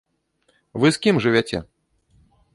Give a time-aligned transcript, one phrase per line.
[0.83, 1.63] Вы з кім жывяце?